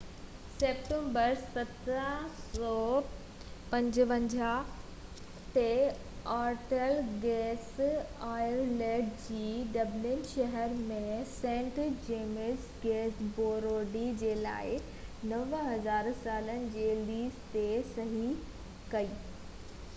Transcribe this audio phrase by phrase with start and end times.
[0.61, 4.31] 24 September 1759
[5.57, 5.65] تي،
[6.35, 6.93] Arthur
[7.25, 7.67] Guinness
[8.29, 9.43] Ireland جي
[9.75, 10.97] Dublin شهر ۾
[11.35, 11.77] سينٽ
[12.09, 14.75] جيمز گيٽ بريوري جي لاءِ
[15.35, 17.63] 9،000 سالن جي ليز تي
[17.95, 18.27] صحي
[18.95, 19.13] ڪئي